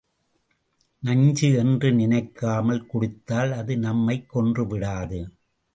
நஞ்சு 1.03 1.55
என்று 1.55 1.91
நினைக்காமல் 1.93 2.85
குடித்தால் 2.85 3.51
அது 3.51 3.77
நம்மைக் 3.77 4.35
கொன்றுவிடாது. 4.35 5.19